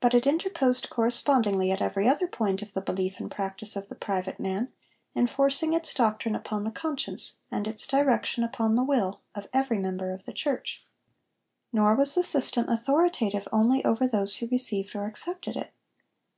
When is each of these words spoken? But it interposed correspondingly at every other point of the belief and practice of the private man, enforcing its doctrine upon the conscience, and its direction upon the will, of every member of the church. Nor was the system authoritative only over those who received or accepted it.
But 0.00 0.14
it 0.14 0.26
interposed 0.26 0.88
correspondingly 0.88 1.70
at 1.70 1.82
every 1.82 2.08
other 2.08 2.26
point 2.26 2.62
of 2.62 2.72
the 2.72 2.80
belief 2.80 3.20
and 3.20 3.30
practice 3.30 3.76
of 3.76 3.88
the 3.90 3.94
private 3.94 4.40
man, 4.40 4.72
enforcing 5.14 5.74
its 5.74 5.92
doctrine 5.92 6.34
upon 6.34 6.64
the 6.64 6.70
conscience, 6.70 7.40
and 7.50 7.68
its 7.68 7.86
direction 7.86 8.44
upon 8.44 8.76
the 8.76 8.82
will, 8.82 9.20
of 9.34 9.48
every 9.52 9.78
member 9.78 10.10
of 10.10 10.24
the 10.24 10.32
church. 10.32 10.86
Nor 11.70 11.96
was 11.96 12.14
the 12.14 12.24
system 12.24 12.66
authoritative 12.70 13.46
only 13.52 13.84
over 13.84 14.08
those 14.08 14.36
who 14.36 14.48
received 14.48 14.96
or 14.96 15.04
accepted 15.04 15.56
it. 15.58 15.74